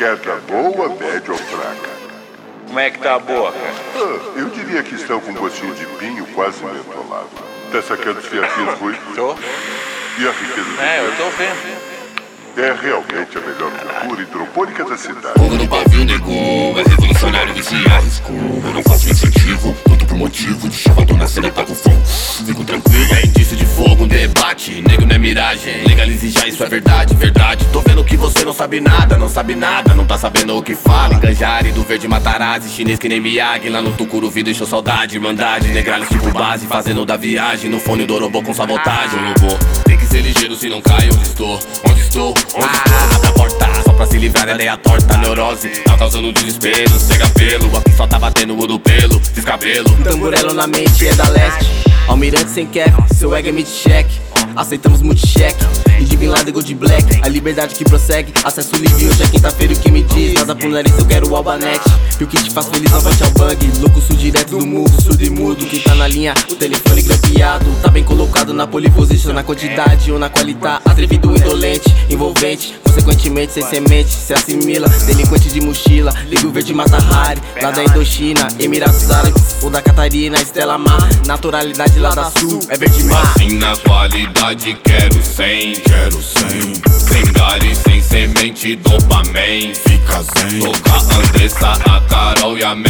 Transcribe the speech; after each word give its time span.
Queda 0.00 0.40
boa, 0.48 0.88
média 0.88 1.30
ou 1.30 1.36
fraca? 1.36 1.90
Como 2.66 2.80
é 2.80 2.90
que 2.90 3.00
tá 3.00 3.16
a 3.16 3.18
boca? 3.18 3.54
Ah, 3.94 4.32
eu 4.34 4.48
diria 4.48 4.82
que 4.82 4.94
estão 4.94 5.20
com 5.20 5.30
um 5.30 5.34
gostinho 5.34 5.74
de 5.74 5.84
vinho 6.00 6.24
quase 6.34 6.64
mentolado. 6.64 7.28
Tá 7.70 7.82
sacando 7.82 8.18
os 8.18 8.24
fiatinhos, 8.24 8.78
Rui? 8.78 8.96
Tô? 9.14 9.34
E 10.18 10.26
a 10.26 10.32
riqueza 10.32 10.70
do 10.70 10.80
É, 10.80 11.06
eu 11.06 11.16
tô 11.18 11.28
vendo. 11.36 11.90
É 12.56 12.72
realmente 12.80 13.36
a 13.36 13.40
melhor 13.42 13.70
cultura 13.70 14.22
hidropônica 14.22 14.84
da 14.84 14.96
cidade. 14.96 15.38
Fogo 15.38 15.56
no 15.56 15.68
pavio 15.68 16.04
negou, 16.06 16.80
é 16.80 16.82
revolucionário 16.82 17.54
e 17.58 17.62
se 17.62 17.74
arriscou. 17.74 18.34
Eu 18.34 18.72
não 18.72 18.82
faço 18.82 19.10
incentivo, 19.10 19.76
tudo 19.84 20.06
por 20.06 20.16
motivo 20.16 20.66
de 20.66 20.76
chavador 20.76 21.18
na 21.18 21.28
cena 21.28 21.50
tá 21.50 21.62
com 21.62 21.74
fogo. 21.74 22.02
Fico 22.46 22.64
tranquilo, 22.64 23.14
é 23.16 23.26
miragem, 25.30 25.84
legalize 25.86 26.28
já, 26.28 26.48
isso 26.48 26.64
é 26.64 26.68
verdade, 26.68 27.14
verdade. 27.14 27.64
Tô 27.66 27.80
vendo 27.80 28.02
que 28.02 28.16
você 28.16 28.44
não 28.44 28.52
sabe 28.52 28.80
nada, 28.80 29.16
não 29.16 29.28
sabe 29.28 29.54
nada, 29.54 29.94
não 29.94 30.04
tá 30.04 30.18
sabendo 30.18 30.56
o 30.56 30.62
que 30.62 30.74
fala. 30.74 31.14
Enganjare 31.14 31.70
do 31.70 31.84
verde 31.84 32.08
Matarazzi, 32.08 32.68
chinês 32.68 32.98
que 32.98 33.08
nem 33.08 33.20
Miyagi. 33.20 33.68
Lá 33.68 33.80
no 33.80 33.92
Tucuruvi 33.92 34.42
deixou 34.42 34.66
saudade, 34.66 35.14
irmandade. 35.14 35.68
Negralhos 35.68 36.08
tipo 36.08 36.32
base, 36.32 36.66
fazendo 36.66 37.06
da 37.06 37.16
viagem. 37.16 37.70
No 37.70 37.78
fone 37.78 38.06
do 38.06 38.14
Orobô 38.14 38.42
com 38.42 38.52
sabotagem, 38.52 39.20
eu 39.20 39.48
vou. 39.48 39.56
Tem 39.84 39.96
que 39.96 40.04
ser 40.06 40.20
ligeiro 40.20 40.56
se 40.56 40.68
não 40.68 40.80
cai 40.80 41.08
onde 41.08 41.22
estou, 41.22 41.60
onde 41.88 42.00
estou, 42.00 42.30
onde 42.30 42.76
estou. 42.76 43.14
Abre 43.14 43.28
a 43.28 43.32
porta, 43.32 43.82
só 43.84 43.92
pra 43.92 44.06
se 44.06 44.18
livrar 44.18 44.46
da 44.46 44.54
ideia 44.54 44.76
torta. 44.78 45.16
Neurose, 45.16 45.68
tá 45.68 45.96
causando 45.96 46.32
desespero. 46.32 46.98
Cega 46.98 47.28
pelo, 47.28 47.78
aqui 47.78 47.92
só 47.92 48.04
tá 48.04 48.18
batendo 48.18 48.58
o 48.58 48.66
do 48.66 48.80
pelo, 48.80 49.20
descabelo. 49.32 49.90
Tamburelo 50.02 50.54
na 50.54 50.66
mente 50.66 51.06
é 51.06 51.14
da 51.14 51.28
leste. 51.28 51.90
Almirante 52.08 52.50
sem 52.50 52.66
cap, 52.66 53.14
seu 53.14 53.32
ego 53.36 53.50
é 53.50 53.52
mid-check. 53.52 54.08
Aceitamos 54.56 55.02
multicheque. 55.02 55.64
De 56.00 56.16
Bin 56.16 56.28
Laden 56.28 56.52
Gold 56.52 56.74
Black. 56.74 57.20
A 57.22 57.28
liberdade 57.28 57.74
que 57.74 57.84
prossegue. 57.84 58.32
Acesso 58.44 58.76
livre 58.76 59.08
hoje 59.08 59.22
é 59.22 59.26
quinta-feira. 59.26 59.74
O 59.74 59.78
que 59.78 59.90
me 59.90 60.02
diz? 60.02 60.34
Nada 60.34 60.54
pro 60.54 60.68
nariz, 60.68 60.96
eu 60.98 61.06
quero 61.06 61.30
o 61.30 61.36
Albanete. 61.36 61.80
E 62.18 62.24
o 62.24 62.26
que 62.26 62.42
te 62.42 62.50
faz 62.50 62.68
feliz 62.68 62.90
não 62.90 63.00
vai 63.00 63.14
te 63.14 63.22
ao 63.22 63.30
bug. 63.30 63.70
Louco, 63.80 64.00
direto 64.20 64.58
do 64.58 64.66
mundo, 64.66 64.90
surdo 65.02 65.24
e 65.24 65.30
mudo. 65.30 65.64
Quem 65.66 65.80
tá 65.80 65.94
na 65.94 66.06
linha, 66.06 66.34
o 66.50 66.54
telefone 66.54 67.02
grampeado. 67.02 67.66
Tá 67.82 67.88
bem 67.88 68.04
colocado 68.04 68.52
na 68.52 68.66
pole 68.66 68.90
position, 68.90 69.32
na 69.32 69.42
quantidade 69.42 70.12
ou 70.12 70.18
na 70.18 70.28
qualidade. 70.28 70.82
Atrevido, 70.84 71.34
indolente, 71.34 71.88
envolvente. 72.10 72.74
Consequentemente, 72.90 73.52
sem 73.52 73.62
semente, 73.62 74.10
se 74.10 74.34
assimila. 74.34 74.88
Delinquente 75.06 75.48
de 75.48 75.60
mochila. 75.60 76.12
Liga 76.28 76.48
o 76.48 76.50
verde 76.50 76.74
mata 76.74 76.98
Hari. 76.98 77.40
Lá 77.62 77.70
da 77.70 77.84
Indochina, 77.84 78.48
Emirados 78.58 79.08
Árabes. 79.08 79.58
Ou 79.62 79.70
da 79.70 79.80
Catarina, 79.80 80.36
Estela 80.42 80.76
Mar. 80.76 81.08
Naturalidade 81.24 82.00
lá 82.00 82.10
da 82.10 82.24
Sul, 82.24 82.58
é 82.68 82.76
verde 82.76 83.04
mar. 83.04 83.22
Assim 83.36 83.58
na 83.58 83.76
qualidade 83.76 84.76
quero 84.82 85.22
100, 85.22 85.74
quero 85.74 86.20
100 86.20 86.74
Sem 86.98 87.32
gare, 87.32 87.76
sem 87.76 88.02
semente, 88.02 88.76
dopamine 88.76 89.74
Fica 89.74 90.22
zen 90.22 90.60
Toca 90.60 90.92
a 90.92 91.16
Andressa, 91.16 91.72
a 91.72 92.00
Carol 92.08 92.58
e 92.58 92.64
a 92.64 92.74
Mary 92.74 92.89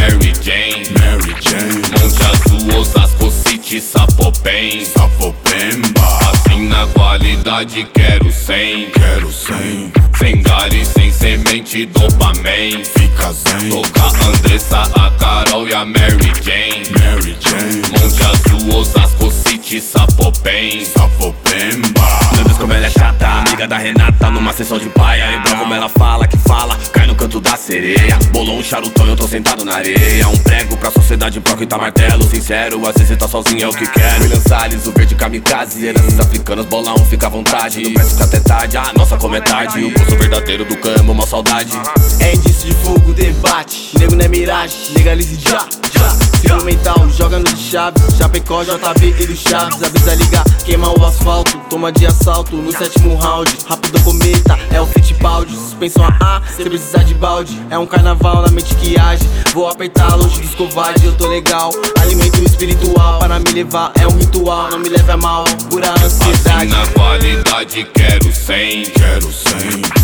quero 7.93 8.31
100, 8.31 8.91
quero 8.91 9.31
100 9.31 9.93
Sem 10.19 10.43
gare, 10.43 10.85
sem 10.85 11.13
semente, 11.13 11.87
dopamine 11.87 12.85
Fica 12.85 13.33
zen. 13.33 13.71
Toca 13.71 14.03
a 14.03 14.29
Andressa, 14.29 14.83
a 14.95 15.11
Carol 15.19 15.69
e 15.69 15.75
a 15.75 15.85
Mary 15.85 16.33
Jane. 16.43 16.85
Mary 17.01 17.37
Jane. 17.41 17.83
Monte 17.91 18.23
Azul, 18.23 18.79
Osasco 18.79 19.31
City, 19.31 19.81
Sapopem. 19.81 20.85
Sapopemba. 20.85 22.19
Meu 22.35 22.45
Deus 22.45 22.59
como 22.59 22.73
ela 22.73 22.87
é 22.87 22.91
chata, 22.91 23.27
amiga 23.27 23.67
da 23.67 23.79
Renata 23.79 24.31
Numa 24.31 24.53
sessão 24.53 24.79
de 24.79 24.89
paia, 24.91 25.31
lembra 25.31 25.57
como 25.57 25.75
ela 25.75 25.89
fala 25.89 26.27
Que 26.27 26.37
fala, 26.39 26.77
cai 26.93 27.07
no 27.07 27.15
canto 27.15 27.41
da 27.41 27.57
sereia. 27.57 28.19
Bolou 28.33 28.59
um 28.59 28.63
charutão 28.63 29.07
e 29.07 29.11
eu 29.11 29.17
tô 29.17 29.27
sentado 29.27 29.65
na 29.65 29.77
areia. 29.77 30.29
Um 30.29 30.37
prego 30.39 30.77
sociedade, 31.11 31.41
pro 31.41 31.57
que 31.57 31.67
tá 31.67 31.77
martelo 31.77 32.23
Sincero, 32.23 32.89
às 32.89 32.95
vezes 32.95 33.17
tá 33.17 33.27
sozinho, 33.27 33.65
é 33.65 33.69
o 33.69 33.73
que 33.73 33.85
quero 33.85 34.23
William 34.23 34.41
Salles, 34.41 34.87
o 34.87 34.93
verde 34.93 35.17
kamikaze 35.17 35.85
Heranças 35.85 36.21
africanas, 36.21 36.67
bolão, 36.67 36.97
fica 37.07 37.27
à 37.27 37.29
vontade 37.29 37.83
peço 37.91 38.17
que 38.17 38.23
até 38.23 38.39
tarde, 38.39 38.77
ah, 38.77 38.93
nossa 38.97 39.17
como 39.17 39.35
é 39.35 39.41
tarde 39.41 39.83
O 39.83 39.93
poço 39.93 40.17
verdadeiro 40.17 40.65
do 40.65 40.77
camo, 40.77 41.11
uma 41.11 41.27
saudade 41.27 41.73
É 42.21 42.35
indício 42.35 42.69
de 42.69 42.75
fogo, 42.77 43.13
debate. 43.13 43.91
Nego 43.99 44.15
não 44.15 44.25
é 44.25 44.29
miragem, 44.29 44.79
legalize 44.95 45.37
já, 45.41 45.67
já. 45.93 46.50
Mental, 46.71 47.09
joga 47.11 47.39
no 47.41 47.45
de 47.45 47.57
chave. 47.57 47.99
Chapecó, 48.17 48.63
JB 48.63 49.17
e 49.19 49.27
do 49.27 49.35
Chaves. 49.35 49.83
Avisa 49.83 50.15
ligar, 50.15 50.45
queima 50.65 50.89
o 50.97 51.05
asfalto. 51.05 51.59
Toma 51.69 51.91
de 51.91 52.07
assalto 52.07 52.55
no 52.55 52.71
sétimo 52.71 53.17
round. 53.17 53.51
Rápido 53.69 54.01
cometa, 54.05 54.57
é 54.73 54.81
o 54.81 54.87
Fittipaldi. 54.87 55.53
Suspensão 55.53 56.05
a 56.05 56.37
A, 56.37 56.43
cê 56.47 56.63
precisa 56.63 57.03
de 57.03 57.15
balde. 57.15 57.61
É 57.71 57.77
um 57.77 57.87
carnaval 57.87 58.43
na 58.43 58.53
mente 58.53 58.73
que 58.77 58.97
age. 58.97 59.29
Vou 59.53 59.69
apertar 59.69 60.15
longe 60.15 60.41
dos 60.41 60.55
covardes, 60.55 61.03
eu 61.03 61.13
tô 61.17 61.27
legal. 61.27 61.73
Alimento 62.01 62.41
espiritual 62.45 63.19
para 63.19 63.41
me 63.41 63.51
levar, 63.51 63.93
é 64.01 64.07
um 64.07 64.17
ritual. 64.17 64.71
Não 64.71 64.79
me 64.79 64.91
leve 64.91 65.11
a 65.11 65.17
mal, 65.17 65.43
Assim 66.05 66.31
ansiedade. 66.31 66.71
na 66.71 66.87
qualidade 66.87 67.85
quero 67.93 68.33
100, 68.33 68.85
quero 68.85 69.33
100 69.33 70.00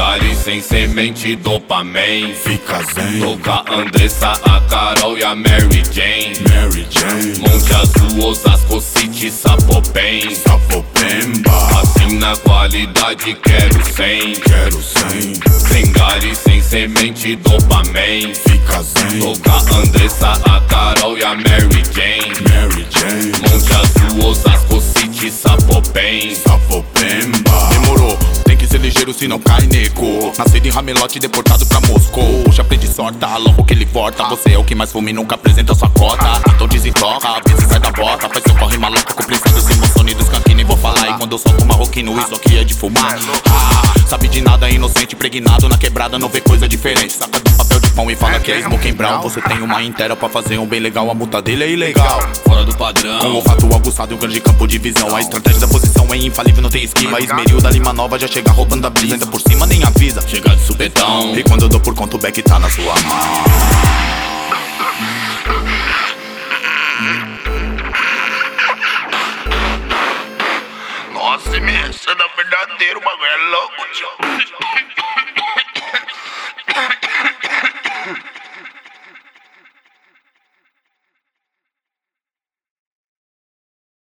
Sem 0.00 0.06
gare, 0.06 0.34
sem 0.34 0.62
semente, 0.62 1.36
dopamine 1.36 2.32
Fica 2.32 2.82
zen. 2.94 3.20
Toca 3.20 3.62
a 3.66 3.74
Andressa, 3.74 4.32
a 4.44 4.60
Carol 4.62 5.18
e 5.18 5.22
a 5.22 5.34
Mary 5.34 5.82
Jane. 5.92 6.32
Mary 6.48 6.86
Jane. 6.88 7.38
Monte 7.38 7.74
Azul, 7.74 8.30
Osasco 8.30 8.80
City, 8.80 9.30
Sapopem 9.30 10.34
Sapopemba 10.34 11.50
Assim 11.82 12.16
na 12.18 12.34
qualidade 12.38 13.34
quero 13.34 13.94
100, 13.94 14.32
quero 14.36 14.80
100 14.80 15.34
Sem 15.68 15.92
gare, 15.92 16.34
sem 16.34 16.62
semente, 16.62 17.36
dopamine 17.36 18.34
Fica 18.34 18.82
zen. 18.82 19.20
Toca 19.20 19.52
a 19.52 19.76
Andressa, 19.80 20.32
a 20.32 20.60
Carol 20.62 21.18
e 21.18 21.24
a 21.24 21.34
Mary 21.34 21.82
Jane. 21.92 22.32
Mary 22.48 22.86
Jane. 22.88 23.32
Monte 23.42 23.74
Azul, 23.74 24.30
Osasco 24.30 24.80
City, 24.80 25.30
Sapopem 25.30 26.34
Sapopemba 26.34 27.68
Demorou, 27.70 28.16
tem 28.44 28.56
que 28.56 28.66
ser 28.66 28.78
ligeiro 28.78 29.12
se 29.12 29.28
não 29.28 29.38
cai 29.38 29.59
Nascido 30.38 30.66
em 30.66 30.70
Ramelote 30.70 31.18
deportado 31.18 31.66
pra 31.66 31.80
Moscou. 31.80 32.44
Já 32.52 32.62
aprendi 32.62 32.88
sorta, 32.88 33.36
logo 33.36 33.64
que 33.64 33.74
ele 33.74 33.84
volta. 33.84 34.24
Você 34.28 34.52
é 34.52 34.58
o 34.58 34.64
que 34.64 34.74
mais 34.74 34.90
fuma 34.92 35.10
e 35.10 35.12
nunca 35.12 35.34
apresenta 35.34 35.74
sua 35.74 35.90
cota. 35.90 36.24
Então 36.54 36.66
desentoca, 36.66 37.28
a 37.28 37.68
sai 37.68 37.80
da 37.80 37.92
bota. 37.92 38.28
Faz 38.28 38.44
seu 38.44 38.54
corre 38.56 38.78
maluco 38.78 39.14
com 39.14 39.24
princesa 39.24 39.60
sem 39.60 39.76
emoção 39.76 40.04
dos 40.04 40.28
canquinhos 40.28 40.50
quando 41.20 41.32
eu 41.32 41.38
solto 41.38 41.66
marroquino, 41.66 42.18
isso 42.18 42.34
aqui 42.34 42.56
é 42.56 42.64
de 42.64 42.72
fumar. 42.72 43.18
Ah, 43.50 44.08
Sabe 44.08 44.26
de 44.26 44.40
nada, 44.40 44.68
inocente, 44.70 45.14
pregnado 45.14 45.68
na 45.68 45.76
quebrada 45.76 46.18
Não 46.18 46.28
vê 46.28 46.40
coisa 46.40 46.66
diferente, 46.66 47.12
saca 47.12 47.38
do 47.38 47.50
papel 47.52 47.78
de 47.78 47.90
pão 47.90 48.10
e 48.10 48.16
fala 48.16 48.40
que 48.40 48.50
é 48.50 48.58
smoking 48.60 48.94
brown. 48.94 49.20
Você 49.20 49.40
tem 49.42 49.60
uma 49.60 49.82
inteira 49.82 50.16
pra 50.16 50.30
fazer 50.30 50.58
um 50.58 50.66
bem 50.66 50.80
legal 50.80 51.10
A 51.10 51.14
multa 51.14 51.42
dele 51.42 51.64
é 51.64 51.70
ilegal. 51.70 52.20
Fora 52.44 52.64
do 52.64 52.74
padrão. 52.74 53.20
Com 53.20 53.38
o 53.38 53.42
fato 53.42 53.66
aguçado 53.74 54.14
e 54.14 54.16
um 54.16 54.18
grande 54.18 54.40
campo 54.40 54.66
de 54.66 54.78
visão. 54.78 55.14
A 55.14 55.20
estratégia 55.20 55.60
da 55.60 55.68
posição 55.68 56.06
é 56.10 56.16
infalível, 56.16 56.62
não 56.62 56.70
tem 56.70 56.82
esquiva. 56.82 57.20
Esmeril 57.20 57.60
da 57.60 57.70
Lima 57.70 57.92
Nova 57.92 58.18
já 58.18 58.26
chega 58.26 58.50
roubando 58.50 58.86
a 58.86 58.90
brisa 58.90 59.14
Ainda 59.14 59.26
por 59.26 59.40
cima 59.42 59.66
nem 59.66 59.84
avisa. 59.84 60.26
Chega 60.26 60.56
de 60.56 60.64
supetão. 60.64 61.36
E 61.36 61.42
quando 61.42 61.62
eu 61.62 61.68
dou 61.68 61.80
por 61.80 61.94
conta 61.94 62.16
o 62.16 62.18
back 62.18 62.40
tá 62.42 62.58
na 62.58 62.70
sua 62.70 62.94
mão 62.94 64.19
i'm 71.32 71.64
na 72.16 72.26
verdade, 72.34 72.96
uma 72.96 73.16
velha 73.16 73.36
louca. 73.50 74.89